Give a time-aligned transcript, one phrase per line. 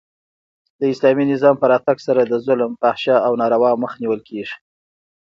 [0.79, 4.55] د اسلامي نظام په راتګ سره د ظلم، فحشا او ناروا مخ نیول کیږي.